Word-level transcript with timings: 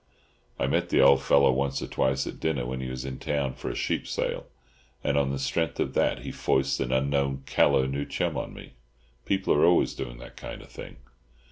I 0.57 0.65
met 0.65 0.89
the 0.89 0.99
old 0.99 1.21
fellow 1.21 1.51
once 1.51 1.79
or 1.79 1.85
twice 1.85 2.25
at 2.25 2.39
dinner, 2.39 2.65
when 2.65 2.81
he 2.81 2.89
was 2.89 3.05
in 3.05 3.19
town 3.19 3.53
for 3.53 3.69
the 3.69 3.75
sheep 3.75 4.07
sales, 4.07 4.45
and 5.03 5.15
on 5.15 5.29
the 5.29 5.37
strength 5.37 5.79
of 5.79 5.93
that 5.93 6.23
he 6.23 6.31
foists 6.31 6.79
an 6.79 6.91
unknown 6.91 7.43
callow 7.45 7.85
new 7.85 8.05
chum 8.05 8.35
on 8.35 8.49
to 8.49 8.55
me. 8.55 8.73
People 9.25 9.53
are 9.53 9.63
always 9.63 9.93
doing 9.93 10.17
that 10.17 10.37
kind 10.37 10.63
of 10.63 10.69
thing." 10.69 10.95